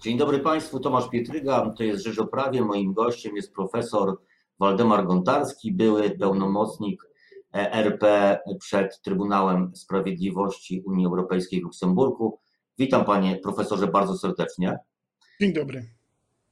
Dzień 0.00 0.18
dobry 0.18 0.38
Państwu, 0.38 0.80
Tomasz 0.80 1.08
Pietryga, 1.08 1.70
to 1.70 1.82
jest 1.82 2.04
Rzecz 2.04 2.18
o 2.18 2.26
Prawie. 2.26 2.62
Moim 2.62 2.92
gościem 2.92 3.36
jest 3.36 3.54
profesor 3.54 4.18
Waldemar 4.58 5.06
Gontarski, 5.06 5.72
były 5.72 6.10
pełnomocnik 6.10 7.02
RP 7.52 8.38
przed 8.60 9.02
Trybunałem 9.02 9.76
Sprawiedliwości 9.76 10.82
Unii 10.86 11.06
Europejskiej 11.06 11.60
w 11.60 11.62
Luksemburgu. 11.62 12.38
Witam 12.78 13.04
Panie 13.04 13.36
Profesorze 13.36 13.86
bardzo 13.86 14.18
serdecznie. 14.18 14.78
Dzień 15.40 15.52
dobry. 15.52 15.84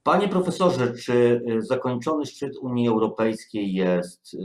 Panie 0.03 0.29
Profesorze, 0.29 0.95
czy 0.95 1.45
zakończony 1.59 2.27
szczyt 2.27 2.57
Unii 2.57 2.89
Europejskiej 2.89 3.73
jest, 3.73 4.37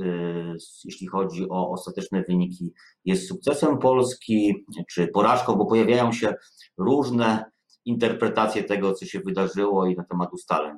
jeśli 0.86 1.08
chodzi 1.08 1.50
o 1.50 1.72
ostateczne 1.72 2.24
wyniki, 2.28 2.74
jest 3.06 3.28
sukcesem 3.28 3.78
Polski, 3.78 4.66
czy 4.90 5.08
porażką, 5.08 5.56
bo 5.56 5.66
pojawiają 5.66 6.12
się 6.12 6.34
różne 6.78 7.51
interpretację 7.86 8.64
tego, 8.64 8.94
co 8.94 9.06
się 9.06 9.20
wydarzyło 9.20 9.88
i 9.88 9.96
na 9.96 10.04
temat 10.04 10.34
ustaleń. 10.34 10.78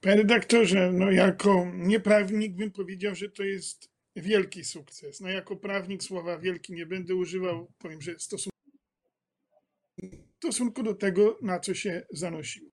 Panie 0.00 0.16
redaktorze, 0.16 0.92
no 0.92 1.10
jako 1.10 1.66
nieprawnik 1.74 2.52
bym 2.52 2.70
powiedział, 2.70 3.14
że 3.14 3.28
to 3.28 3.42
jest 3.42 3.90
wielki 4.16 4.64
sukces. 4.64 5.20
No 5.20 5.28
jako 5.28 5.56
prawnik 5.56 6.02
słowa 6.02 6.38
wielki 6.38 6.72
nie 6.72 6.86
będę 6.86 7.14
używał, 7.14 7.72
powiem, 7.78 8.00
że 8.00 8.18
stosunku, 8.18 8.58
stosunku 10.36 10.82
do 10.82 10.94
tego, 10.94 11.38
na 11.42 11.60
co 11.60 11.74
się 11.74 12.06
zanosiło. 12.10 12.70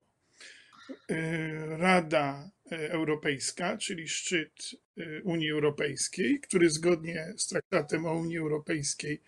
Rada 1.68 2.52
Europejska, 2.70 3.78
czyli 3.78 4.08
szczyt 4.08 4.76
Unii 5.24 5.52
Europejskiej, 5.52 6.40
który 6.40 6.70
zgodnie 6.70 7.34
z 7.38 7.48
traktatem 7.48 8.06
o 8.06 8.14
Unii 8.14 8.38
Europejskiej 8.38 9.22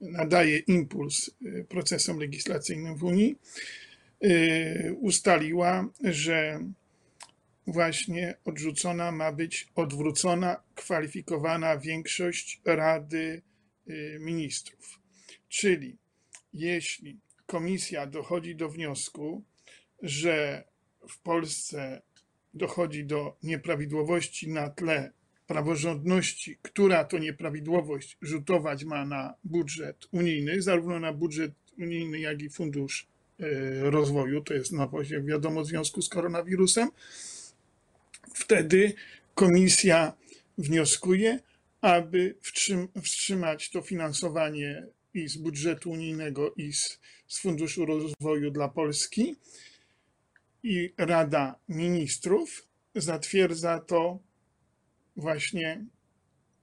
nadaje 0.00 0.58
impuls 0.58 1.30
y, 1.42 1.64
procesom 1.68 2.18
legislacyjnym 2.18 2.96
w 2.96 3.04
Unii, 3.04 3.36
y, 4.24 4.96
ustaliła, 5.00 5.88
że 6.04 6.60
właśnie 7.66 8.34
odrzucona 8.44 9.12
ma 9.12 9.32
być 9.32 9.68
odwrócona 9.74 10.62
kwalifikowana 10.74 11.78
większość 11.78 12.60
Rady 12.64 13.42
y, 13.88 14.18
Ministrów. 14.20 15.00
Czyli 15.48 15.96
jeśli 16.52 17.18
komisja 17.46 18.06
dochodzi 18.06 18.56
do 18.56 18.68
wniosku, 18.68 19.44
że 20.02 20.64
w 21.08 21.18
Polsce 21.18 22.02
dochodzi 22.54 23.04
do 23.04 23.36
nieprawidłowości 23.42 24.48
na 24.48 24.70
tle 24.70 25.12
praworządności, 25.50 26.58
która 26.62 27.04
to 27.04 27.18
nieprawidłowość 27.18 28.18
rzutować 28.22 28.84
ma 28.84 29.04
na 29.04 29.34
budżet 29.44 29.96
unijny, 30.12 30.62
zarówno 30.62 31.00
na 31.00 31.12
budżet 31.12 31.52
unijny, 31.78 32.20
jak 32.20 32.42
i 32.42 32.50
fundusz 32.50 33.08
e, 33.40 33.90
rozwoju, 33.90 34.40
to 34.40 34.54
jest 34.54 34.72
nowość, 34.72 35.10
jak 35.10 35.26
wiadomo, 35.26 35.62
w 35.62 35.66
związku 35.66 36.02
z 36.02 36.08
koronawirusem, 36.08 36.88
wtedy 38.34 38.92
komisja 39.34 40.12
wnioskuje, 40.58 41.40
aby 41.80 42.34
wstrzymać 43.02 43.70
to 43.70 43.82
finansowanie 43.82 44.86
i 45.14 45.28
z 45.28 45.36
budżetu 45.36 45.90
unijnego, 45.90 46.54
i 46.56 46.72
z, 46.72 47.00
z 47.26 47.40
Funduszu 47.40 47.86
Rozwoju 47.86 48.50
dla 48.50 48.68
Polski. 48.68 49.36
I 50.62 50.94
Rada 50.98 51.58
Ministrów 51.68 52.66
zatwierdza 52.94 53.80
to 53.80 54.29
właśnie 55.16 55.84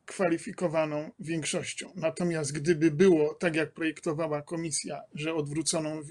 kwalifikowaną 0.05 1.11
większością. 1.19 1.93
Natomiast 1.95 2.51
gdyby 2.51 2.91
było 2.91 3.33
tak, 3.33 3.55
jak 3.55 3.73
projektowała 3.73 4.41
komisja, 4.41 5.01
że 5.13 5.33
odwróconą, 5.33 6.01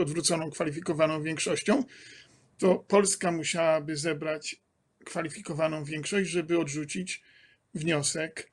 odwróconą 0.00 0.50
kwalifikowaną 0.50 1.22
większością, 1.22 1.84
to 2.58 2.78
Polska 2.78 3.32
musiałaby 3.32 3.96
zebrać 3.96 4.56
kwalifikowaną 5.04 5.84
większość, 5.84 6.30
żeby 6.30 6.58
odrzucić 6.58 7.22
wniosek 7.74 8.52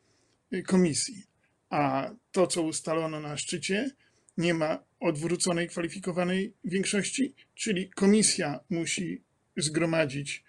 komisji. 0.67 1.23
A 1.69 2.11
to, 2.31 2.47
co 2.47 2.61
ustalono 2.61 3.19
na 3.19 3.37
szczycie, 3.37 3.91
nie 4.37 4.53
ma 4.53 4.83
odwróconej 4.99 5.67
kwalifikowanej 5.67 6.53
większości, 6.63 7.35
czyli 7.55 7.89
komisja 7.89 8.59
musi 8.69 9.23
zgromadzić 9.57 10.43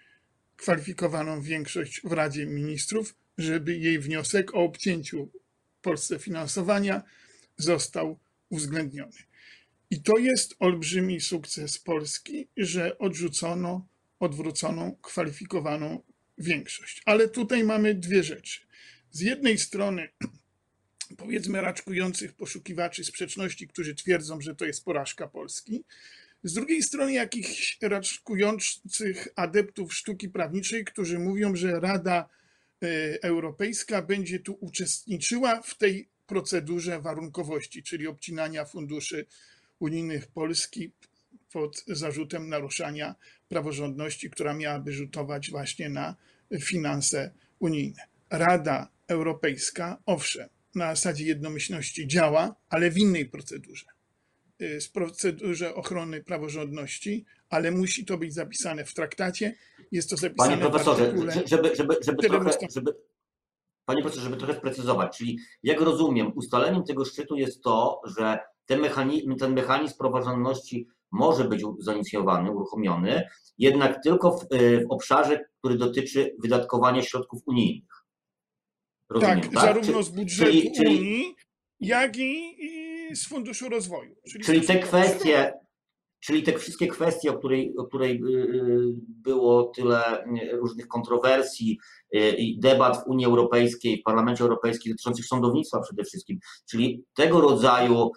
kwalifikowaną 0.63 1.41
większość 1.41 2.01
w 2.03 2.11
Radzie 2.11 2.45
Ministrów, 2.45 3.15
żeby 3.37 3.77
jej 3.77 3.99
wniosek 3.99 4.53
o 4.53 4.57
obcięciu 4.57 5.31
Polsce 5.81 6.19
finansowania 6.19 7.03
został 7.57 8.19
uwzględniony. 8.49 9.17
I 9.89 10.01
to 10.01 10.17
jest 10.17 10.55
olbrzymi 10.59 11.21
sukces 11.21 11.79
Polski, 11.79 12.47
że 12.57 12.97
odrzucono 12.97 13.87
odwróconą 14.19 14.97
kwalifikowaną 15.01 16.03
większość. 16.37 17.01
Ale 17.05 17.27
tutaj 17.27 17.63
mamy 17.63 17.95
dwie 17.95 18.23
rzeczy. 18.23 18.61
Z 19.11 19.19
jednej 19.19 19.57
strony, 19.57 20.09
powiedzmy, 21.17 21.61
raczkujących 21.61 22.33
poszukiwaczy 22.33 23.03
sprzeczności, 23.03 23.67
którzy 23.67 23.95
twierdzą, 23.95 24.41
że 24.41 24.55
to 24.55 24.65
jest 24.65 24.85
porażka 24.85 25.27
Polski, 25.27 25.83
z 26.43 26.53
drugiej 26.53 26.83
strony 26.83 27.13
jakichś 27.13 27.77
raczkujących 27.81 29.27
adeptów 29.35 29.93
sztuki 29.93 30.29
prawniczej, 30.29 30.85
którzy 30.85 31.19
mówią, 31.19 31.55
że 31.55 31.79
Rada 31.79 32.29
e, 32.83 32.87
Europejska 33.23 34.01
będzie 34.01 34.39
tu 34.39 34.57
uczestniczyła 34.59 35.61
w 35.61 35.77
tej 35.77 36.09
procedurze 36.27 37.01
warunkowości, 37.01 37.83
czyli 37.83 38.07
obcinania 38.07 38.65
funduszy 38.65 39.25
unijnych 39.79 40.27
Polski 40.27 40.91
pod 41.51 41.83
zarzutem 41.87 42.49
naruszania 42.49 43.15
praworządności, 43.49 44.29
która 44.29 44.53
miałaby 44.53 44.93
rzutować 44.93 45.51
właśnie 45.51 45.89
na 45.89 46.15
finanse 46.61 47.31
unijne. 47.59 48.03
Rada 48.29 48.87
Europejska, 49.07 50.01
owszem, 50.05 50.49
na 50.75 50.95
zasadzie 50.95 51.25
jednomyślności 51.25 52.07
działa, 52.07 52.55
ale 52.69 52.91
w 52.91 52.97
innej 52.97 53.25
procedurze. 53.25 53.92
Y, 54.61 54.81
z 54.81 54.89
procedurze 54.89 55.75
ochrony 55.75 56.23
praworządności, 56.23 57.25
ale 57.49 57.71
musi 57.71 58.05
to 58.05 58.17
być 58.17 58.33
zapisane 58.33 58.85
w 58.85 58.93
traktacie. 58.93 59.55
Jest 59.91 60.09
to 60.09 60.17
zapisane 60.17 60.49
Panie 60.49 60.61
profesorze, 60.61 61.05
żeby, 61.05 61.31
żeby, 61.45 61.75
żeby, 61.75 61.95
żeby 62.01 62.23
trochę, 62.23 62.51
żeby, 62.75 62.95
Panie 63.85 64.01
profesorze, 64.01 64.25
żeby 64.25 64.37
trochę 64.37 64.53
sprecyzować, 64.53 65.17
czyli 65.17 65.39
jak 65.63 65.81
rozumiem, 65.81 66.31
ustaleniem 66.35 66.83
tego 66.83 67.05
szczytu 67.05 67.35
jest 67.35 67.63
to, 67.63 68.01
że 68.05 68.39
ten 68.65 68.79
mechanizm, 68.79 69.35
ten 69.35 69.53
mechanizm 69.53 69.97
praworządności 69.97 70.87
może 71.11 71.43
być 71.43 71.61
zainicjowany, 71.79 72.51
uruchomiony, 72.51 73.29
jednak 73.57 74.03
tylko 74.03 74.37
w, 74.37 74.53
y, 74.55 74.85
w 74.85 74.91
obszarze, 74.91 75.45
który 75.59 75.77
dotyczy 75.77 76.35
wydatkowania 76.39 77.01
środków 77.01 77.41
unijnych. 77.45 78.05
Rozumiem, 79.09 79.41
tak, 79.41 79.51
tak? 79.51 79.63
zarówno 79.63 80.03
z 80.03 80.09
budżetu 80.09 80.51
czyli, 80.51 80.71
czyli, 80.71 80.99
Unii, 80.99 81.35
jak 81.79 82.17
i, 82.17 82.55
i 82.65 82.82
z 83.15 83.27
Funduszu 83.27 83.69
Rozwoju. 83.69 84.15
Czyli, 84.31 84.43
czyli 84.43 84.61
te 84.61 84.79
kwestie, 84.79 85.53
czyli 86.25 86.43
te 86.43 86.53
wszystkie 86.53 86.87
kwestie, 86.87 87.31
o 87.31 87.37
której, 87.37 87.73
o 87.77 87.83
której 87.83 88.21
y, 88.23 88.27
y, 88.27 88.93
było 89.07 89.63
tyle 89.63 90.25
y, 90.25 90.57
różnych 90.57 90.87
kontrowersji 90.87 91.79
i 92.37 92.59
debat 92.59 93.03
w 93.03 93.07
Unii 93.07 93.25
Europejskiej, 93.25 93.99
w 93.99 94.03
Parlamencie 94.03 94.43
Europejskim 94.43 94.91
dotyczących 94.91 95.25
sądownictwa 95.25 95.81
przede 95.81 96.03
wszystkim, 96.03 96.39
czyli 96.69 97.03
tego 97.15 97.41
rodzaju 97.41 98.11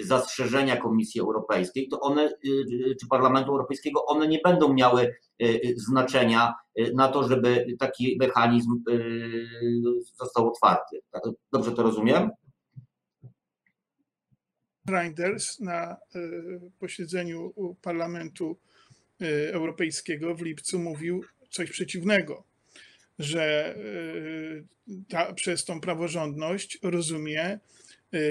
zastrzeżenia 0.00 0.76
Komisji 0.76 1.20
Europejskiej, 1.20 1.88
to 1.88 2.00
one, 2.00 2.32
czy 3.00 3.08
Parlamentu 3.10 3.50
Europejskiego, 3.50 4.04
one 4.06 4.28
nie 4.28 4.38
będą 4.44 4.74
miały 4.74 5.14
znaczenia 5.76 6.54
na 6.94 7.08
to, 7.08 7.28
żeby 7.28 7.66
taki 7.78 8.16
mechanizm 8.20 8.82
został 10.20 10.48
otwarty. 10.48 11.00
Tak, 11.10 11.22
dobrze 11.52 11.72
to 11.72 11.82
rozumiem? 11.82 12.30
Reinders 14.90 15.60
na 15.60 15.82
e, 15.82 15.96
posiedzeniu 16.78 17.54
Parlamentu 17.82 18.58
e, 19.20 19.52
Europejskiego 19.52 20.34
w 20.34 20.42
lipcu 20.42 20.78
mówił 20.78 21.24
coś 21.50 21.70
przeciwnego, 21.70 22.44
że 23.18 23.74
e, 23.76 25.02
ta, 25.08 25.32
przez 25.32 25.64
tą 25.64 25.80
praworządność 25.80 26.78
rozumie 26.82 27.58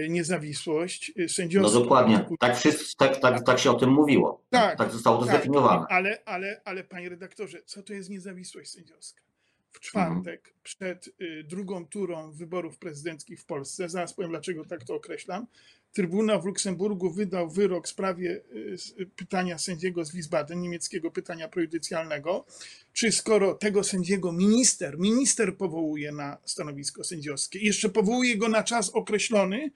niezawisłość 0.10 1.12
sędziowską. 1.28 1.74
No 1.74 1.84
dokładnie, 1.84 2.26
tak, 2.40 2.58
wszyscy, 2.58 2.98
tak, 2.98 3.20
tak, 3.20 3.46
tak 3.46 3.60
się 3.60 3.72
o 3.72 3.74
tym 3.74 3.90
mówiło. 3.90 4.44
Tak, 4.50 4.78
tak 4.78 4.92
zostało 4.92 5.18
to 5.18 5.26
tak, 5.26 5.36
zdefiniowane. 5.36 5.86
Ale, 5.90 6.24
ale, 6.26 6.62
ale 6.66 6.84
panie 6.84 7.10
redaktorze, 7.10 7.58
co 7.66 7.84
to 7.84 7.94
jest 7.94 8.10
niezawisłość 8.10 8.72
sędziowska? 8.72 9.22
w 9.72 9.80
czwartek 9.80 10.40
mhm. 10.40 10.56
przed 10.64 11.08
y, 11.22 11.44
drugą 11.44 11.88
turą 11.88 12.32
wyborów 12.32 12.78
prezydenckich 12.78 13.42
w 13.42 13.46
Polsce, 13.46 13.90
zaraz 13.90 14.14
powiem 14.14 14.32
dlaczego 14.32 14.66
tak 14.66 14.84
to 14.84 14.96
określam, 14.96 15.48
Trybunał 15.94 16.42
w 16.42 16.46
Luksemburgu 16.46 17.12
wydał 17.12 17.50
wyrok 17.50 17.88
w 17.88 17.90
sprawie 17.90 18.42
y, 19.00 19.06
pytania 19.16 19.58
sędziego 19.58 20.06
z 20.06 20.16
Wiesbaden, 20.16 20.62
niemieckiego 20.62 21.12
pytania 21.12 21.48
prejudycjalnego, 21.48 22.46
czy 22.94 23.12
skoro 23.12 23.54
tego 23.54 23.84
sędziego 23.84 24.32
minister, 24.32 25.00
minister 25.00 25.58
powołuje 25.58 26.12
na 26.12 26.38
stanowisko 26.46 27.04
sędziowskie, 27.04 27.60
jeszcze 27.60 27.90
powołuje 27.90 28.38
go 28.38 28.50
na 28.50 28.64
czas 28.64 28.90
określony, 28.90 29.72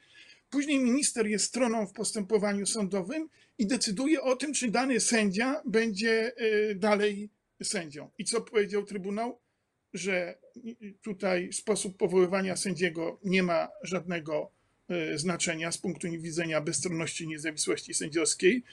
Później 0.53 0.79
minister 0.79 1.27
jest 1.27 1.45
stroną 1.45 1.87
w 1.87 1.93
postępowaniu 1.93 2.65
sądowym 2.65 3.29
i 3.57 3.67
decyduje 3.67 4.21
o 4.21 4.35
tym, 4.35 4.53
czy 4.53 4.71
dany 4.71 4.99
sędzia 4.99 5.61
będzie 5.65 6.31
y, 6.41 6.75
dalej 6.75 7.29
sędzią. 7.63 8.09
I 8.17 8.25
co 8.25 8.41
powiedział 8.41 8.83
Trybunał? 8.83 9.39
Że 9.93 10.37
tutaj 11.01 11.53
sposób 11.53 11.97
powoływania 11.97 12.55
sędziego 12.55 13.19
nie 13.23 13.43
ma 13.43 13.69
żadnego 13.83 14.51
znaczenia 15.15 15.71
z 15.71 15.77
punktu 15.77 16.07
widzenia 16.11 16.61
bezstronności 16.61 17.23
i 17.23 17.27
niezawisłości 17.27 17.93
sędziowskiej, 17.93 18.63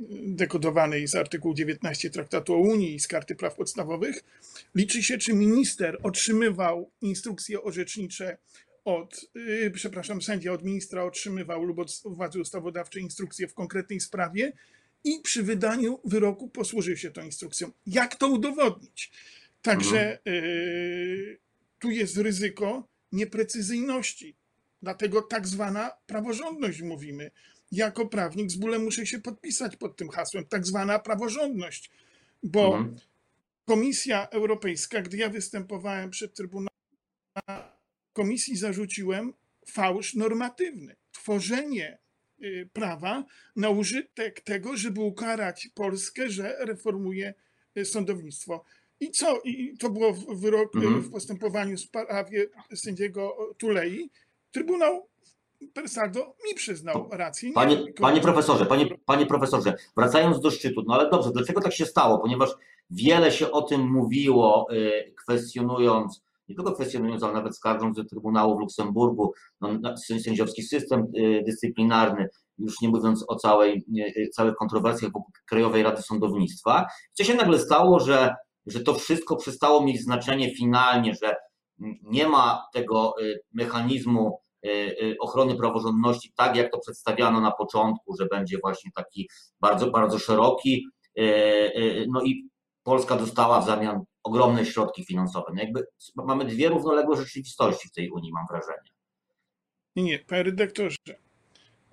y, 0.00 0.04
dekodowanej 0.26 1.08
z 1.08 1.14
artykułu 1.14 1.54
19 1.54 2.10
Traktatu 2.10 2.54
o 2.54 2.58
Unii 2.58 2.94
i 2.94 3.00
z 3.00 3.08
Karty 3.08 3.34
Praw 3.34 3.54
Podstawowych. 3.54 4.24
Liczy 4.74 5.02
się, 5.02 5.18
czy 5.18 5.34
minister 5.34 5.98
otrzymywał 6.02 6.90
instrukcje 7.00 7.62
orzecznicze 7.62 8.36
od, 8.84 9.30
yy, 9.34 9.70
przepraszam, 9.70 10.22
sędzia 10.22 10.52
od 10.52 10.64
ministra 10.64 11.04
otrzymywał 11.04 11.64
lub 11.64 11.78
od 11.78 12.02
władzy 12.04 12.40
ustawodawczej 12.40 13.02
instrukcje 13.02 13.48
w 13.48 13.54
konkretnej 13.54 14.00
sprawie 14.00 14.52
i 15.04 15.20
przy 15.22 15.42
wydaniu 15.42 16.00
wyroku 16.04 16.48
posłużył 16.48 16.96
się 16.96 17.10
tą 17.10 17.22
instrukcją. 17.22 17.70
Jak 17.86 18.16
to 18.16 18.28
udowodnić? 18.28 19.10
Także 19.62 20.18
yy, 20.24 21.38
tu 21.78 21.90
jest 21.90 22.16
ryzyko 22.16 22.88
nieprecyzyjności. 23.12 24.39
Dlatego 24.82 25.22
tak 25.22 25.46
zwana 25.46 25.90
praworządność 26.06 26.82
mówimy. 26.82 27.30
Jako 27.72 28.06
prawnik 28.06 28.50
z 28.50 28.56
bólem 28.56 28.84
muszę 28.84 29.06
się 29.06 29.18
podpisać 29.18 29.76
pod 29.76 29.96
tym 29.96 30.08
hasłem. 30.08 30.46
Tak 30.46 30.66
zwana 30.66 30.98
praworządność. 30.98 31.90
Bo 32.42 32.76
mhm. 32.76 32.96
Komisja 33.64 34.28
Europejska, 34.28 35.02
gdy 35.02 35.16
ja 35.16 35.28
występowałem 35.28 36.10
przed 36.10 36.34
Trybunałem 36.34 36.70
komisji 38.12 38.56
zarzuciłem 38.56 39.32
fałsz 39.66 40.14
normatywny. 40.14 40.96
Tworzenie 41.12 41.98
y, 42.42 42.68
prawa 42.72 43.24
na 43.56 43.70
użytek 43.70 44.40
tego, 44.40 44.76
żeby 44.76 45.00
ukarać 45.00 45.68
Polskę, 45.74 46.30
że 46.30 46.56
reformuje 46.60 47.34
y, 47.78 47.84
sądownictwo. 47.84 48.64
I 49.00 49.10
co? 49.10 49.40
I 49.44 49.76
to 49.78 49.90
było 49.90 50.12
w, 50.12 50.40
wyrok, 50.40 50.76
y, 50.76 50.78
mhm. 50.78 51.02
w 51.02 51.10
postępowaniu 51.10 51.76
w 51.76 51.80
sprawie 51.80 52.46
sędziego 52.74 53.54
Tulei. 53.58 54.10
Trybunał 54.50 55.10
Persado 55.74 56.20
mi 56.20 56.54
przyznał 56.54 57.08
rację. 57.12 57.52
Panie, 57.52 57.76
panie 58.00 58.20
profesorze, 58.20 58.66
panie, 58.66 58.86
panie 59.06 59.26
profesorze, 59.26 59.74
wracając 59.96 60.40
do 60.40 60.50
szczytu, 60.50 60.82
no 60.86 60.94
ale 60.94 61.10
dobrze, 61.10 61.30
dlaczego 61.30 61.60
tak 61.60 61.72
się 61.72 61.86
stało? 61.86 62.18
Ponieważ 62.18 62.50
wiele 62.90 63.32
się 63.32 63.50
o 63.50 63.62
tym 63.62 63.90
mówiło, 63.90 64.66
kwestionując 65.16 66.22
nie 66.50 66.56
tylko 66.56 66.72
kwestionując, 66.72 67.22
ale 67.22 67.32
nawet 67.32 67.56
skarżąc 67.56 67.96
do 67.96 68.04
Trybunału 68.04 68.56
w 68.56 68.60
Luksemburgu, 68.60 69.32
no, 69.60 69.96
sędziowski 69.96 70.62
system 70.62 71.06
y, 71.16 71.42
dyscyplinarny, 71.46 72.28
już 72.58 72.80
nie 72.80 72.88
mówiąc 72.88 73.24
o 73.28 73.36
całej, 73.36 73.84
y, 74.16 74.28
całych 74.28 74.54
kontrowersjach 74.54 75.12
wokół 75.12 75.32
Krajowej 75.46 75.82
Rady 75.82 76.02
Sądownictwa. 76.02 76.86
Co 77.12 77.24
się 77.24 77.34
nagle 77.34 77.58
stało, 77.58 78.00
że, 78.00 78.34
że 78.66 78.80
to 78.80 78.94
wszystko 78.94 79.36
przestało 79.36 79.84
mieć 79.84 80.02
znaczenie 80.02 80.54
finalnie, 80.54 81.14
że 81.14 81.36
nie 82.02 82.28
ma 82.28 82.68
tego 82.72 83.14
y, 83.22 83.40
mechanizmu 83.52 84.40
ochrony 85.20 85.56
praworządności, 85.56 86.32
tak 86.36 86.56
jak 86.56 86.72
to 86.72 86.78
przedstawiano 86.78 87.40
na 87.40 87.50
początku, 87.50 88.16
że 88.20 88.26
będzie 88.26 88.58
właśnie 88.62 88.90
taki 88.94 89.28
bardzo, 89.60 89.90
bardzo 89.90 90.18
szeroki. 90.18 90.86
No 92.08 92.22
i 92.22 92.48
Polska 92.82 93.16
dostała 93.16 93.60
w 93.60 93.66
zamian 93.66 94.04
ogromne 94.22 94.66
środki 94.66 95.04
finansowe. 95.04 95.52
No 95.54 95.62
jakby 95.62 95.86
mamy 96.16 96.44
dwie 96.44 96.68
równoległe 96.68 97.16
rzeczywistości 97.16 97.88
w 97.88 97.92
tej 97.92 98.10
Unii, 98.10 98.32
mam 98.32 98.46
wrażenie. 98.50 98.90
Nie, 99.96 100.02
nie, 100.02 100.18
panie 100.18 100.42
redaktorze. 100.42 100.96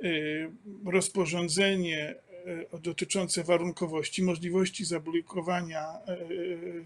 Y, 0.04 0.52
rozporządzenie 0.86 2.16
y, 2.76 2.80
dotyczące 2.80 3.44
warunkowości, 3.44 4.24
możliwości 4.24 4.86
zablokowania 4.86 6.00
y, 6.10 6.86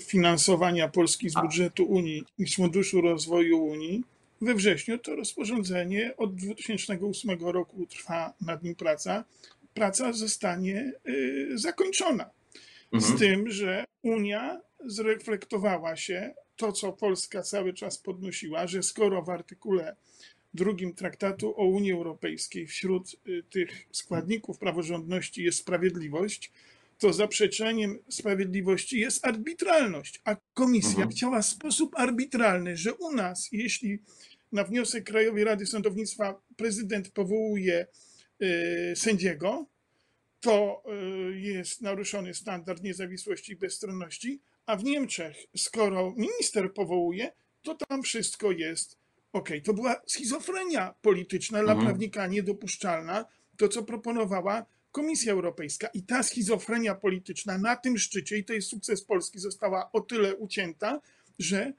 finansowania 0.00 0.88
Polski 0.88 1.30
z 1.30 1.34
budżetu 1.34 1.84
Unii 1.84 2.24
i 2.38 2.48
z 2.48 2.56
Funduszu 2.56 3.00
Rozwoju 3.00 3.64
Unii 3.64 4.04
we 4.40 4.54
wrześniu 4.54 4.98
to 4.98 5.16
rozporządzenie 5.16 6.16
od 6.16 6.34
2008 6.34 7.38
roku 7.40 7.86
trwa 7.86 8.34
nad 8.40 8.62
nim 8.62 8.74
praca. 8.74 9.24
Praca 9.74 10.12
zostanie 10.12 10.92
zakończona. 11.54 12.30
Mhm. 12.92 13.16
Z 13.16 13.20
tym, 13.20 13.50
że 13.50 13.84
Unia 14.02 14.60
zreflektowała 14.86 15.96
się 15.96 16.34
to, 16.56 16.72
co 16.72 16.92
Polska 16.92 17.42
cały 17.42 17.72
czas 17.72 17.98
podnosiła, 17.98 18.66
że 18.66 18.82
skoro 18.82 19.22
w 19.22 19.30
artykule 19.30 19.96
drugim 20.54 20.94
traktatu 20.94 21.60
o 21.60 21.64
Unii 21.64 21.92
Europejskiej 21.92 22.66
wśród 22.66 23.16
y, 23.28 23.42
tych 23.50 23.86
składników 23.92 24.58
praworządności 24.58 25.42
jest 25.42 25.58
sprawiedliwość, 25.58 26.52
to 26.98 27.12
zaprzeczeniem 27.12 27.98
sprawiedliwości 28.08 29.00
jest 29.00 29.26
arbitralność. 29.26 30.20
A 30.24 30.36
komisja 30.54 30.90
mhm. 30.90 31.10
chciała 31.10 31.42
w 31.42 31.46
sposób 31.46 31.94
arbitralny, 31.96 32.76
że 32.76 32.94
u 32.94 33.12
nas, 33.12 33.48
jeśli 33.52 33.98
na 34.52 34.64
wniosek 34.64 35.04
Krajowej 35.04 35.44
Rady 35.44 35.66
Sądownictwa 35.66 36.40
prezydent 36.56 37.10
powołuje 37.10 37.86
y, 38.42 38.96
sędziego, 38.96 39.66
to 40.40 40.82
y, 41.32 41.40
jest 41.40 41.82
naruszony 41.82 42.34
standard 42.34 42.82
niezawisłości 42.82 43.52
i 43.52 43.56
bezstronności, 43.56 44.40
a 44.66 44.76
w 44.76 44.84
Niemczech, 44.84 45.36
skoro 45.56 46.14
minister 46.16 46.74
powołuje, 46.74 47.32
to 47.62 47.74
tam 47.74 48.02
wszystko 48.02 48.52
jest 48.52 48.96
ok. 49.32 49.48
To 49.64 49.74
była 49.74 50.02
schizofrenia 50.06 50.94
polityczna 51.02 51.58
mhm. 51.58 51.78
dla 51.78 51.86
prawnika 51.86 52.26
niedopuszczalna, 52.26 53.24
to 53.56 53.68
co 53.68 53.82
proponowała 53.82 54.66
Komisja 54.92 55.32
Europejska. 55.32 55.88
I 55.94 56.02
ta 56.02 56.22
schizofrenia 56.22 56.94
polityczna 56.94 57.58
na 57.58 57.76
tym 57.76 57.98
szczycie, 57.98 58.38
i 58.38 58.44
to 58.44 58.52
jest 58.52 58.68
sukces 58.68 59.02
Polski, 59.04 59.38
została 59.38 59.92
o 59.92 60.00
tyle 60.00 60.36
ucięta, 60.36 61.00
że 61.38 61.72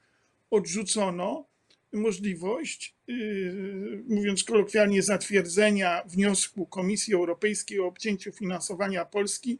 odrzucono 0.50 1.50
możliwość, 1.92 2.94
yy, 3.06 4.04
mówiąc 4.08 4.44
kolokwialnie, 4.44 5.02
zatwierdzenia 5.02 6.02
wniosku 6.06 6.66
Komisji 6.66 7.14
Europejskiej 7.14 7.80
o 7.80 7.86
obcięciu 7.86 8.32
finansowania 8.32 9.04
Polski 9.04 9.58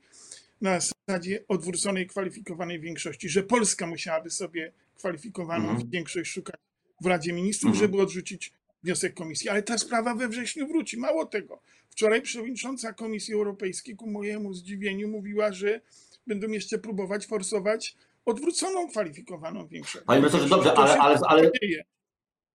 na 0.60 0.80
zasadzie 0.80 1.44
odwróconej 1.48 2.06
kwalifikowanej 2.06 2.80
większości, 2.80 3.28
że 3.28 3.42
Polska 3.42 3.86
musiałaby 3.86 4.30
sobie 4.30 4.72
kwalifikowaną 4.96 5.70
mhm. 5.70 5.90
większość 5.90 6.30
szukać 6.30 6.60
w 7.00 7.06
Radzie 7.06 7.32
Ministrów, 7.32 7.72
mhm. 7.72 7.86
żeby 7.86 8.02
odrzucić 8.02 8.52
wniosek 8.82 9.14
Komisji. 9.14 9.48
Ale 9.48 9.62
ta 9.62 9.78
sprawa 9.78 10.14
we 10.14 10.28
wrześniu 10.28 10.68
wróci. 10.68 10.98
Mało 10.98 11.26
tego. 11.26 11.60
Wczoraj 11.90 12.22
przewodnicząca 12.22 12.92
Komisji 12.92 13.34
Europejskiej 13.34 13.96
ku 13.96 14.10
mojemu 14.10 14.54
zdziwieniu 14.54 15.08
mówiła, 15.08 15.52
że 15.52 15.80
będą 16.26 16.48
jeszcze 16.48 16.78
próbować 16.78 17.26
forsować 17.26 17.96
odwróconą 18.24 18.88
kwalifikowaną 18.88 19.66
większość. 19.66 20.04
Panie 20.04 20.20
profesorze, 20.20 20.48
dobrze, 20.48 20.74
ale, 20.74 20.98
ale, 20.98 21.18
ale, 21.28 21.50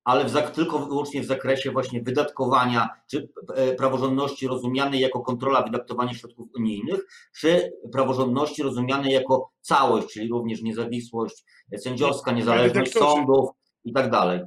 ale 0.04 0.26
w, 0.26 0.52
tylko 0.52 0.80
wyłącznie 0.80 1.22
w 1.22 1.26
zakresie 1.26 1.72
właśnie 1.72 2.02
wydatkowania, 2.02 2.90
czy 3.08 3.30
e, 3.56 3.76
praworządności 3.76 4.48
rozumianej 4.48 5.00
jako 5.00 5.22
kontrola 5.22 5.64
wydatkowania 5.64 6.14
środków 6.14 6.48
unijnych, 6.56 7.00
czy 7.40 7.72
praworządności 7.92 8.64
rozumianej 8.64 9.14
jako 9.14 9.52
całość, 9.62 10.14
czyli 10.14 10.30
również 10.30 10.62
niezawisłość 10.62 11.46
sędziowska, 11.78 12.32
niezależność 12.32 12.94
sądów 12.94 13.50
i 13.84 13.94
tak 13.94 14.12
dalej. 14.12 14.42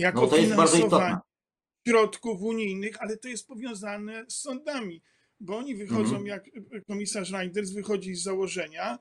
Jako 0.00 0.20
no, 0.20 0.26
to 0.26 0.36
jest 0.36 0.54
bardzo 0.54 0.76
istotne. 0.76 1.18
Środków 1.88 2.42
unijnych, 2.42 3.02
ale 3.02 3.16
to 3.16 3.28
jest 3.28 3.46
powiązane 3.46 4.24
z 4.28 4.36
sądami, 4.36 5.02
bo 5.40 5.56
oni 5.56 5.74
wychodzą, 5.74 6.16
mhm. 6.16 6.26
jak 6.26 6.44
komisarz 6.86 7.30
Reinders 7.30 7.70
wychodzi 7.70 8.14
z 8.14 8.22
założenia, 8.22 8.98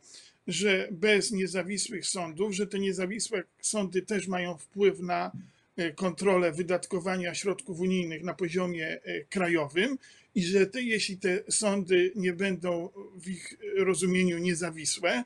że 0.48 0.88
bez 0.92 1.32
niezawisłych 1.32 2.08
sądów, 2.08 2.56
że 2.56 2.68
te 2.68 2.80
niezawisłe 2.80 3.44
sądy 3.62 4.02
też 4.02 4.28
mają 4.28 4.58
wpływ 4.58 5.00
na 5.00 5.32
e, 5.78 5.92
kontrolę 5.92 6.52
wydatkowania 6.52 7.36
środków 7.36 7.80
unijnych 7.80 8.24
na 8.24 8.34
poziomie 8.34 9.00
e, 9.04 9.24
krajowym 9.24 9.98
i 10.36 10.44
że 10.44 10.68
te, 10.68 10.82
jeśli 10.82 11.18
te 11.18 11.44
sądy 11.50 12.12
nie 12.16 12.34
będą 12.34 12.90
w 13.16 13.30
ich 13.30 13.58
rozumieniu 13.78 14.38
niezawisłe, 14.38 15.24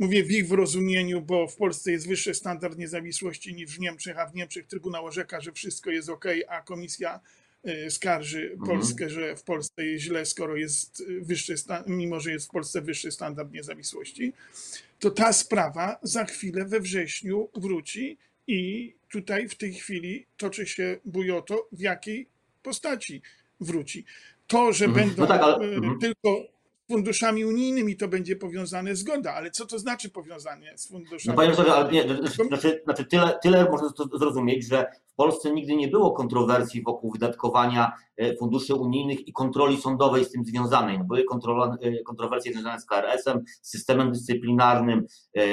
mówię 0.00 0.24
w 0.24 0.30
ich 0.30 0.50
rozumieniu, 0.50 1.20
bo 1.20 1.48
w 1.48 1.56
Polsce 1.56 1.92
jest 1.92 2.08
wyższy 2.08 2.34
standard 2.34 2.78
niezawisłości 2.78 3.54
niż 3.54 3.76
w 3.76 3.80
Niemczech, 3.80 4.18
a 4.18 4.26
w 4.26 4.34
Niemczech 4.34 4.66
Trybunał 4.66 5.06
orzeka, 5.06 5.40
że 5.40 5.52
wszystko 5.52 5.90
jest 5.90 6.08
ok, 6.08 6.24
a 6.48 6.62
komisja 6.62 7.20
E, 7.64 7.90
skarży 7.90 8.50
mhm. 8.52 8.66
Polskę, 8.66 9.10
że 9.10 9.36
w 9.36 9.42
Polsce 9.42 9.86
jest 9.86 10.04
źle, 10.04 10.26
skoro 10.26 10.56
jest 10.56 11.04
wyższy, 11.20 11.54
mimo 11.86 12.20
że 12.20 12.32
jest 12.32 12.46
w 12.46 12.50
Polsce 12.50 12.80
wyższy 12.80 13.10
standard 13.10 13.52
niezawisłości, 13.52 14.32
to 14.98 15.10
ta 15.10 15.32
sprawa 15.32 15.98
za 16.02 16.24
chwilę 16.24 16.64
we 16.64 16.80
wrześniu 16.80 17.48
wróci 17.54 18.18
i 18.46 18.92
tutaj 19.10 19.48
w 19.48 19.54
tej 19.54 19.74
chwili 19.74 20.26
toczy 20.36 20.66
się 20.66 20.96
bujoto, 21.04 21.68
w 21.72 21.80
jakiej 21.80 22.26
postaci 22.62 23.22
wróci. 23.60 24.04
To, 24.46 24.72
że 24.72 24.84
mhm. 24.84 25.06
będą 25.06 25.22
no 25.22 25.28
tak, 25.28 25.42
ale... 25.42 25.56
E, 25.56 25.74
mhm. 25.74 25.98
tylko 25.98 26.44
funduszami 26.90 27.44
unijnymi 27.44 27.96
to 27.96 28.08
będzie 28.08 28.36
powiązane, 28.36 28.96
zgoda, 28.96 29.34
ale 29.34 29.50
co 29.50 29.66
to 29.66 29.78
znaczy 29.78 30.10
powiązanie 30.10 30.72
z 30.78 30.88
funduszami? 30.88 31.36
No 31.36 31.42
panie 31.42 31.54
profesorze, 31.54 31.76
ale 31.76 31.92
nie, 31.92 32.04
znaczy, 32.48 32.80
znaczy 32.84 33.04
tyle, 33.04 33.38
tyle 33.42 33.70
można 33.70 33.88
zrozumieć, 34.18 34.66
że 34.66 34.86
w 35.06 35.14
Polsce 35.14 35.52
nigdy 35.52 35.76
nie 35.76 35.88
było 35.88 36.12
kontrowersji 36.12 36.82
wokół 36.82 37.12
wydatkowania 37.12 37.92
e, 38.16 38.36
funduszy 38.36 38.74
unijnych 38.74 39.28
i 39.28 39.32
kontroli 39.32 39.80
sądowej 39.80 40.24
z 40.24 40.30
tym 40.30 40.44
związanej. 40.44 40.98
No 40.98 41.04
były 41.04 41.20
e, 41.20 42.02
kontrowersje 42.02 42.52
związane 42.52 42.80
z 42.80 42.86
KRS-em, 42.86 43.44
z 43.62 43.70
systemem 43.70 44.12
dyscyplinarnym, 44.12 45.06
e, 45.34 45.44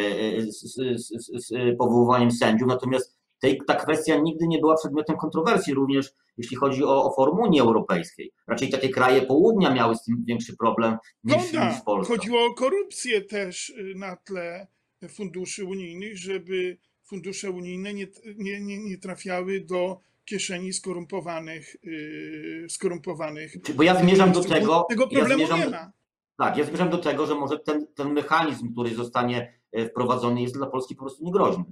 z, 0.41 0.61
z, 0.61 1.07
z, 1.07 1.47
z 1.47 1.77
powoływaniem 1.77 2.31
sędziów, 2.31 2.67
natomiast 2.67 3.17
tej, 3.39 3.61
ta 3.67 3.75
kwestia 3.75 4.17
nigdy 4.17 4.47
nie 4.47 4.59
była 4.59 4.75
przedmiotem 4.75 5.17
kontrowersji, 5.17 5.73
również 5.73 6.13
jeśli 6.37 6.57
chodzi 6.57 6.83
o, 6.83 7.03
o 7.03 7.15
forum 7.15 7.39
Unii 7.39 7.59
Europejskiej. 7.59 8.31
Raczej 8.47 8.69
takie 8.69 8.89
kraje 8.89 9.21
południa 9.21 9.73
miały 9.73 9.95
z 9.95 10.03
tym 10.03 10.23
większy 10.27 10.57
problem 10.57 10.97
niż, 11.23 11.53
niż 11.53 11.81
Polska. 11.85 12.13
Chodziło 12.13 12.45
o 12.45 12.53
korupcję 12.53 13.21
też 13.21 13.69
y, 13.69 13.93
na 13.95 14.15
tle 14.15 14.67
funduszy 15.09 15.65
unijnych, 15.65 16.17
żeby 16.17 16.77
fundusze 17.03 17.51
unijne 17.51 17.93
nie, 17.93 18.07
nie, 18.37 18.61
nie, 18.61 18.83
nie 18.83 18.97
trafiały 18.97 19.61
do 19.61 19.99
kieszeni 20.25 20.73
skorumpowanych, 20.73 21.75
yy, 21.83 22.65
skorumpowanych. 22.69 23.75
Bo 23.75 23.83
ja 23.83 24.01
zmierzam 24.01 24.31
do 24.31 24.43
tego. 24.43 24.85
Tego 24.89 25.07
problemu 25.07 25.29
ja 25.29 25.47
zmierzam, 25.47 25.59
nie 25.59 25.69
ma. 25.69 25.91
Tak, 26.37 26.57
ja 26.57 26.65
zmierzam 26.65 26.89
do 26.89 26.97
tego, 26.97 27.25
że 27.25 27.35
może 27.35 27.59
ten, 27.59 27.87
ten 27.95 28.13
mechanizm, 28.13 28.71
który 28.71 28.95
zostanie 28.95 29.53
e, 29.71 29.89
wprowadzony, 29.89 30.41
jest 30.41 30.53
dla 30.53 30.67
Polski 30.67 30.95
po 30.95 31.01
prostu 31.01 31.25
niegroźny. 31.25 31.63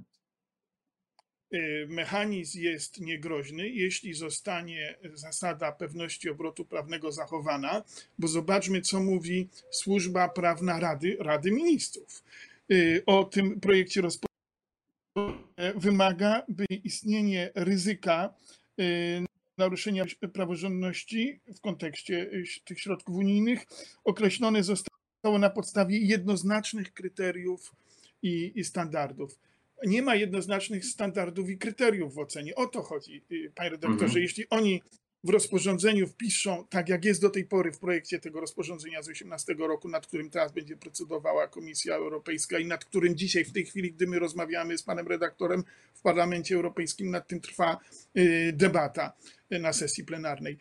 Y, 1.56 1.86
mechanizm 1.88 2.60
jest 2.60 3.00
niegroźny, 3.00 3.68
jeśli 3.68 4.14
zostanie 4.14 4.94
zasada 5.14 5.72
pewności 5.72 6.30
obrotu 6.30 6.64
prawnego 6.64 7.12
zachowana, 7.12 7.82
bo 8.18 8.28
zobaczmy, 8.28 8.80
co 8.80 9.00
mówi 9.00 9.48
służba 9.70 10.28
prawna 10.28 10.80
Rady, 10.80 11.16
Rady 11.20 11.50
Ministrów. 11.50 12.24
Y, 12.72 13.02
o 13.06 13.24
tym 13.24 13.60
projekcie 13.60 14.00
rozporządzenia 14.00 14.36
wymaga, 15.74 16.42
by 16.48 16.64
istnienie 16.84 17.50
ryzyka 17.54 18.34
y, 18.80 19.24
naruszenia 19.58 20.04
praworządności 20.32 21.40
w 21.56 21.60
kontekście 21.60 22.30
tych 22.64 22.80
środków 22.80 23.14
unijnych 23.14 23.66
określone 24.04 24.62
zostało 24.62 25.38
na 25.38 25.50
podstawie 25.50 25.98
jednoznacznych 25.98 26.92
kryteriów 26.92 27.72
i, 28.22 28.52
i 28.54 28.64
standardów 28.64 29.38
nie 29.86 30.02
ma 30.02 30.14
jednoznacznych 30.14 30.84
standardów 30.84 31.50
i 31.50 31.58
kryteriów 31.58 32.14
w 32.14 32.18
ocenie. 32.18 32.54
O 32.54 32.66
to 32.66 32.82
chodzi, 32.82 33.24
y, 33.32 33.52
panie 33.54 33.70
redaktorze. 33.70 34.04
Mhm. 34.04 34.22
Jeśli 34.22 34.48
oni 34.50 34.82
w 35.24 35.30
rozporządzeniu 35.30 36.06
wpiszą, 36.06 36.66
tak 36.70 36.88
jak 36.88 37.04
jest 37.04 37.20
do 37.20 37.30
tej 37.30 37.44
pory 37.44 37.72
w 37.72 37.78
projekcie 37.78 38.18
tego 38.18 38.40
rozporządzenia 38.40 39.02
z 39.02 39.08
18 39.08 39.54
roku, 39.58 39.88
nad 39.88 40.06
którym 40.06 40.30
teraz 40.30 40.52
będzie 40.52 40.76
procedowała 40.76 41.48
Komisja 41.48 41.94
Europejska 41.94 42.58
i 42.58 42.66
nad 42.66 42.84
którym 42.84 43.16
dzisiaj, 43.16 43.44
w 43.44 43.52
tej 43.52 43.66
chwili, 43.66 43.92
gdy 43.92 44.06
my 44.06 44.18
rozmawiamy 44.18 44.78
z 44.78 44.82
panem 44.82 45.08
redaktorem 45.08 45.64
w 45.94 46.02
Parlamencie 46.02 46.54
Europejskim, 46.54 47.10
nad 47.10 47.28
tym 47.28 47.40
trwa 47.40 47.78
y, 48.18 48.52
debata 48.52 49.12
y, 49.52 49.58
na 49.58 49.72
sesji 49.72 50.04
plenarnej. 50.04 50.58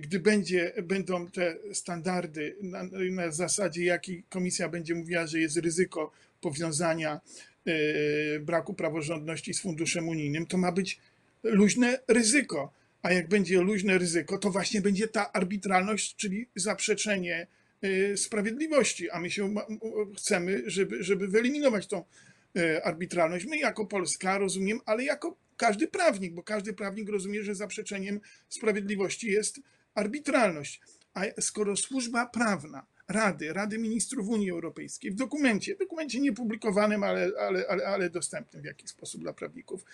Gdy 0.00 0.20
będzie, 0.20 0.72
będą 0.82 1.26
te 1.26 1.56
standardy 1.72 2.56
na, 2.62 2.82
na 3.10 3.30
zasadzie, 3.30 3.84
jakiej 3.84 4.22
komisja 4.28 4.68
będzie 4.68 4.94
mówiła, 4.94 5.26
że 5.26 5.40
jest 5.40 5.56
ryzyko 5.56 6.12
powiązania 6.40 7.20
Y, 7.68 8.40
braku 8.40 8.74
praworządności 8.74 9.54
z 9.54 9.60
funduszem 9.60 10.08
unijnym, 10.08 10.46
to 10.46 10.58
ma 10.58 10.72
być 10.72 10.98
luźne 11.42 11.98
ryzyko. 12.08 12.72
A 13.02 13.12
jak 13.12 13.28
będzie 13.28 13.60
luźne 13.60 13.98
ryzyko, 13.98 14.38
to 14.38 14.50
właśnie 14.50 14.80
będzie 14.80 15.08
ta 15.08 15.32
arbitralność, 15.32 16.16
czyli 16.16 16.46
zaprzeczenie 16.56 17.46
y, 17.84 18.16
sprawiedliwości, 18.16 19.10
a 19.10 19.20
my 19.20 19.30
się 19.30 19.54
chcemy, 20.16 20.62
żeby, 20.66 21.04
żeby 21.04 21.28
wyeliminować 21.28 21.86
tą 21.86 22.04
y, 22.56 22.84
arbitralność. 22.84 23.46
My 23.46 23.58
jako 23.58 23.86
Polska 23.86 24.38
rozumiem, 24.38 24.80
ale 24.86 25.04
jako 25.04 25.36
każdy 25.60 25.88
prawnik, 25.88 26.34
bo 26.34 26.42
każdy 26.42 26.72
prawnik 26.72 27.08
rozumie, 27.08 27.44
że 27.44 27.54
zaprzeczeniem 27.54 28.20
sprawiedliwości 28.48 29.30
jest 29.30 29.60
arbitralność. 29.94 30.80
A 31.14 31.22
skoro 31.40 31.76
służba 31.76 32.26
prawna 32.26 32.86
Rady, 33.08 33.52
Rady 33.52 33.78
Ministrów 33.78 34.28
Unii 34.28 34.50
Europejskiej 34.50 35.10
w 35.10 35.14
dokumencie, 35.14 35.76
dokumencie 35.76 36.20
niepublikowanym, 36.20 37.02
ale, 37.02 37.30
ale, 37.40 37.64
ale, 37.68 37.86
ale 37.86 38.10
dostępnym 38.10 38.62
w 38.62 38.64
jakiś 38.64 38.90
sposób 38.90 39.20
dla 39.20 39.32
prawników, 39.32 39.84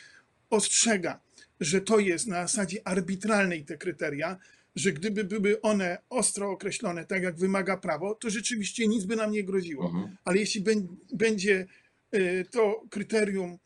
ostrzega, 0.50 1.20
że 1.61 1.80
to 1.80 1.99
jest 1.99 2.26
na 2.26 2.46
zasadzie 2.46 2.88
arbitralnej 2.88 3.64
te 3.64 3.76
kryteria, 3.76 4.38
że 4.76 4.92
gdyby 4.92 5.25
były 5.25 5.61
one 5.61 5.99
ostro 6.11 6.50
określone, 6.50 7.04
tak 7.04 7.23
jak 7.23 7.37
wymaga 7.37 7.76
prawo, 7.76 8.14
to 8.14 8.30
rzeczywiście 8.30 8.88
nic 8.88 9.04
by 9.04 9.16
nam 9.16 9.32
nie 9.32 9.44
groziło. 9.44 9.87
Mhm. 9.87 10.16
Ale 10.25 10.38
jeśli 10.38 10.64
będzie 11.12 11.66
y, 12.14 12.46
to 12.50 12.82
kryterium 12.90 13.58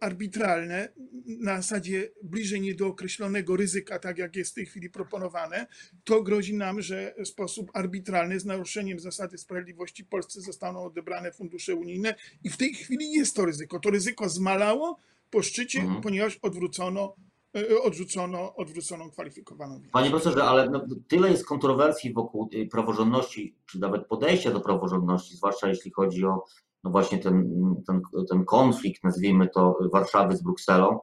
arbitralne, 0.00 0.88
na 1.26 1.56
zasadzie 1.56 2.10
bliżej 2.22 2.60
niedookreślonego 2.60 3.56
ryzyka, 3.56 3.98
tak 3.98 4.18
jak 4.18 4.36
jest 4.36 4.50
w 4.50 4.54
tej 4.54 4.66
chwili 4.66 4.90
proponowane, 4.90 5.66
to 6.04 6.22
grozi 6.22 6.54
nam, 6.54 6.82
że 6.82 7.14
w 7.24 7.28
sposób 7.28 7.70
arbitralny, 7.74 8.40
z 8.40 8.44
naruszeniem 8.44 9.00
zasady 9.00 9.38
sprawiedliwości 9.38 10.04
Polsce 10.04 10.40
zostaną 10.40 10.84
odebrane 10.84 11.32
fundusze 11.32 11.74
unijne 11.74 12.14
i 12.44 12.50
w 12.50 12.56
tej 12.56 12.74
chwili 12.74 13.12
jest 13.12 13.36
to 13.36 13.44
ryzyko. 13.44 13.80
To 13.80 13.90
ryzyko 13.90 14.28
zmalało 14.28 14.98
po 15.30 15.42
szczycie, 15.42 15.80
mhm. 15.80 16.00
ponieważ 16.00 16.38
odwrócono 16.42 17.14
y, 17.56 17.82
odrzucono, 17.82 18.54
odwrócono 18.54 19.10
kwalifikowaną 19.10 19.72
większość. 19.74 19.92
Panie 19.92 20.10
profesorze, 20.10 20.44
ale 20.44 20.70
no, 20.70 20.86
tyle 21.08 21.30
jest 21.30 21.46
kontrowersji 21.46 22.12
wokół 22.12 22.50
praworządności, 22.70 23.54
czy 23.66 23.78
nawet 23.78 24.06
podejścia 24.06 24.50
do 24.50 24.60
praworządności, 24.60 25.36
zwłaszcza 25.36 25.68
jeśli 25.68 25.90
chodzi 25.90 26.24
o 26.24 26.44
no 26.84 26.90
właśnie 26.90 27.18
ten, 27.18 27.50
ten, 27.86 28.00
ten 28.30 28.44
konflikt, 28.44 29.04
nazwijmy 29.04 29.48
to 29.48 29.78
Warszawy 29.92 30.36
z 30.36 30.42
Brukselą, 30.42 30.98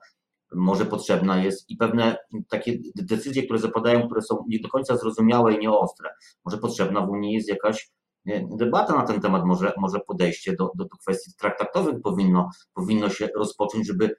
może 0.54 0.86
potrzebna 0.86 1.44
jest 1.44 1.70
i 1.70 1.78
pewne 1.78 2.18
takie 2.50 2.80
decyzje, 2.96 3.44
które 3.44 3.60
zapadają, 3.60 4.06
które 4.06 4.22
są 4.22 4.46
nie 4.48 4.60
do 4.60 4.70
końca 4.70 4.98
zrozumiałe 4.98 5.54
i 5.54 5.60
nieostre. 5.60 6.10
Może 6.46 6.58
potrzebna 6.58 7.06
w 7.06 7.10
Unii 7.10 7.34
jest 7.34 7.50
jakaś 7.50 7.92
debata 8.58 8.96
na 8.96 9.04
ten 9.04 9.22
temat, 9.22 9.46
może, 9.46 9.74
może 9.78 10.00
podejście 10.00 10.56
do, 10.56 10.72
do, 10.76 10.84
do 10.84 10.98
kwestii 10.98 11.32
traktatowych 11.40 12.02
powinno, 12.04 12.50
powinno 12.74 13.10
się 13.10 13.30
rozpocząć, 13.36 13.88
żeby 13.88 14.16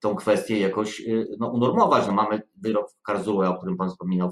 tą 0.00 0.14
kwestię 0.14 0.58
jakoś 0.60 1.02
no, 1.38 1.48
unormować. 1.48 2.06
No, 2.06 2.12
mamy 2.12 2.42
wyrok 2.56 2.90
w 2.90 3.02
Karlsruhe, 3.02 3.48
o 3.48 3.56
którym 3.56 3.76
Pan 3.76 3.90
wspominał, 3.90 4.30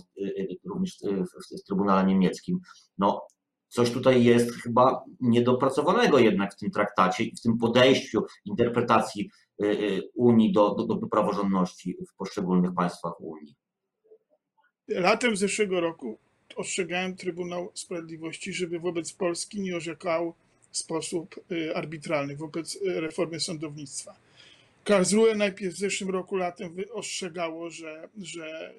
również 0.64 0.99
w, 1.02 1.61
w 1.61 1.64
Trybunale 1.66 2.06
Niemieckim. 2.06 2.61
No, 2.99 3.26
coś 3.68 3.90
tutaj 3.90 4.25
jest 4.25 4.52
chyba 4.54 5.04
niedopracowanego 5.20 6.18
jednak 6.18 6.54
w 6.54 6.56
tym 6.56 6.70
traktacie 6.70 7.25
i 7.25 7.37
w 7.37 7.40
tym 7.40 7.58
podejściu 7.58 8.25
interpretacji 8.44 9.30
y, 9.62 9.66
y, 9.66 10.02
Unii 10.14 10.52
do, 10.52 10.75
do, 10.75 10.94
do 10.94 11.06
praworządności 11.06 11.96
w 12.08 12.16
poszczególnych 12.16 12.75
państwach 12.75 13.20
Unii. 13.20 13.54
Latem 14.88 15.37
zeszłego 15.37 15.80
roku 15.80 16.18
ostrzegałem 16.56 17.16
Trybunał 17.16 17.70
Sprawiedliwości, 17.75 18.52
żeby 18.52 18.80
wobec 18.80 19.12
Polski 19.12 19.60
nie 19.60 19.76
orzekał 19.76 20.34
w 20.70 20.76
sposób 20.76 21.40
y, 21.52 21.76
arbitralny, 21.76 22.37
wobec 22.37 22.78
reformy 22.84 23.40
sądownictwa. 23.40 24.16
Karlsruhe 24.84 25.34
najpierw 25.34 25.75
w 25.75 25.78
zeszłym 25.78 26.10
roku 26.10 26.37
latem 26.37 26.76
ostrzegało, 26.92 27.70
że, 27.70 28.08
że 28.18 28.75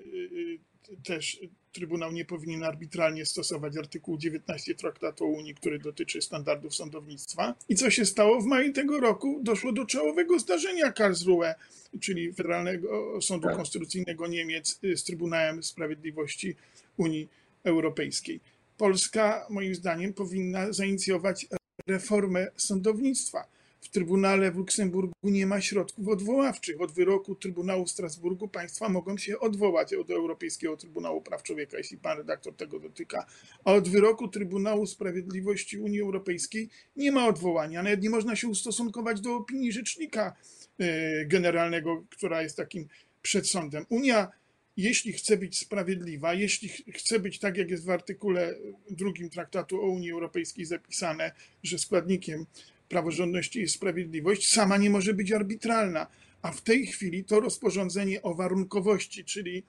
też 1.04 1.40
Trybunał 1.72 2.12
nie 2.12 2.26
powinien 2.26 2.64
arbitralnie 2.64 3.26
stosować 3.26 3.78
artykułu 3.78 4.18
19 4.18 4.76
Traktatu 4.76 5.26
o 5.26 5.28
Unii, 5.28 5.56
który 5.56 5.80
dotyczy 5.80 6.22
standardów 6.22 6.76
sądownictwa. 6.76 7.56
I 7.70 7.76
co 7.76 7.90
się 7.90 8.06
stało? 8.06 8.42
W 8.42 8.46
maju 8.46 8.74
tego 8.74 9.00
roku 9.00 9.40
doszło 9.44 9.72
do 9.72 9.86
czołowego 9.86 10.40
zdarzenia 10.40 10.92
Karlsruhe, 10.92 11.56
czyli 12.02 12.34
Federalnego 12.34 13.22
Sądu 13.22 13.48
tak. 13.48 13.58
Konstytucyjnego 13.58 14.28
Niemiec 14.28 14.80
z 14.96 15.04
Trybunałem 15.04 15.64
Sprawiedliwości 15.64 16.56
Unii 16.98 17.30
Europejskiej. 17.64 18.40
Polska, 18.78 19.48
moim 19.50 19.76
zdaniem, 19.76 20.14
powinna 20.14 20.74
zainicjować 20.74 21.48
reformę 21.88 22.48
sądownictwa 22.56 23.59
w 23.82 23.90
Trybunale 23.90 24.52
w 24.52 24.56
Luksemburgu 24.56 25.14
nie 25.24 25.46
ma 25.46 25.62
środków 25.62 26.08
odwoławczych. 26.08 26.82
Od 26.82 26.92
wyroku 26.92 27.36
Trybunału 27.36 27.86
w 27.86 27.92
Strasburgu 27.92 28.48
państwa 28.48 28.90
mogą 28.90 29.18
się 29.18 29.40
odwołać 29.40 29.90
do 30.08 30.14
Europejskiego 30.14 30.78
Trybunału 30.78 31.22
Praw 31.22 31.44
Człowieka, 31.44 31.78
jeśli 31.78 31.98
pan 31.98 32.18
redaktor 32.18 32.56
tego 32.56 32.80
dotyka. 32.80 33.26
A 33.66 33.74
od 33.74 33.90
wyroku 33.90 34.28
Trybunału 34.28 34.86
Sprawiedliwości 34.86 35.78
Unii 35.78 36.02
Europejskiej 36.02 36.70
nie 36.96 37.12
ma 37.12 37.28
odwołania. 37.28 37.84
Nawet 37.84 38.02
nie 38.02 38.10
można 38.10 38.36
się 38.36 38.48
ustosunkować 38.48 39.22
do 39.22 39.36
opinii 39.36 39.72
rzecznika 39.72 40.36
e, 40.80 41.26
generalnego, 41.26 42.04
która 42.10 42.42
jest 42.42 42.58
takim 42.58 42.88
przedsądem. 43.22 43.86
Unia 43.90 44.32
jeśli 44.78 45.14
chce 45.14 45.38
być 45.38 45.58
sprawiedliwa, 45.58 46.34
jeśli 46.34 46.70
chce 46.70 47.20
być 47.20 47.40
tak, 47.40 47.58
jak 47.58 47.70
jest 47.70 47.86
w 47.86 47.90
artykule 47.90 48.56
drugim 48.90 49.30
Traktatu 49.30 49.82
o 49.82 49.90
Unii 49.90 50.12
Europejskiej 50.12 50.66
zapisane, 50.66 51.32
że 51.64 51.80
składnikiem 51.80 52.46
praworządności 52.90 53.62
i 53.62 53.68
sprawiedliwość 53.68 54.54
sama 54.54 54.78
nie 54.78 54.90
może 54.90 55.14
być 55.14 55.32
arbitralna. 55.32 56.08
A 56.42 56.52
w 56.52 56.62
tej 56.62 56.88
chwili 56.88 57.24
to 57.24 57.40
rozporządzenie 57.40 58.22
o 58.22 58.34
warunkowości, 58.34 59.26
czyli 59.26 59.64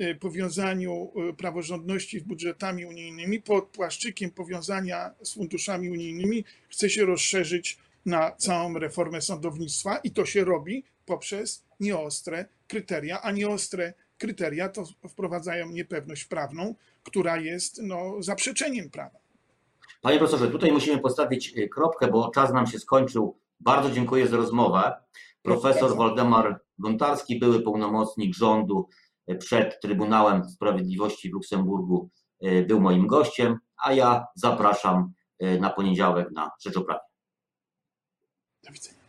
y, 0.00 0.14
powiązaniu 0.14 1.12
y, 1.30 1.34
praworządności 1.34 2.20
z 2.20 2.22
budżetami 2.22 2.86
unijnymi, 2.86 3.40
pod 3.40 3.64
płaszczykiem 3.64 4.30
powiązania 4.30 5.10
z 5.22 5.34
funduszami 5.34 5.90
unijnymi, 5.90 6.44
chce 6.68 6.90
się 6.90 7.04
rozszerzyć 7.04 7.78
na 8.06 8.32
całą 8.32 8.78
reformę 8.78 9.22
sądownictwa 9.22 9.96
i 9.96 10.10
to 10.10 10.26
się 10.26 10.44
robi 10.44 10.84
poprzez 11.06 11.64
nieostre 11.80 12.44
kryteria, 12.68 13.22
a 13.22 13.32
nieostre 13.32 13.94
kryteria 14.18 14.68
to 14.68 14.84
wprowadzają 15.08 15.70
niepewność 15.70 16.24
prawną, 16.24 16.74
która 17.02 17.36
jest 17.36 17.82
no, 17.82 18.22
zaprzeczeniem 18.22 18.90
prawa. 18.90 19.19
Panie 20.00 20.18
profesorze, 20.18 20.50
tutaj 20.50 20.72
musimy 20.72 20.98
postawić 20.98 21.56
y, 21.56 21.68
kropkę, 21.68 22.08
bo 22.08 22.30
czas 22.30 22.52
nam 22.52 22.66
się 22.66 22.78
skończył. 22.78 23.38
Bardzo 23.60 23.90
dziękuję 23.90 24.28
za 24.28 24.36
rozmowę. 24.36 24.92
Profesor 25.42 25.96
Waldemar 25.96 26.60
Gontarski, 26.78 27.38
były 27.38 27.62
pełnomocnik 27.62 28.34
rządu 28.34 28.88
y, 29.30 29.36
przed 29.36 29.80
Trybunałem 29.80 30.48
Sprawiedliwości 30.48 31.30
w 31.30 31.32
Luksemburgu, 31.32 32.10
y, 32.44 32.64
był 32.68 32.80
moim 32.80 33.06
gościem, 33.06 33.58
a 33.84 33.92
ja 33.92 34.26
zapraszam 34.34 35.12
na 35.60 35.70
poniedziałek 35.70 36.30
na 36.30 36.50
Rzecz 36.64 36.76
o 36.76 36.80
Prawie. 36.80 37.00
Do 38.62 38.72
widzenia. 38.72 38.99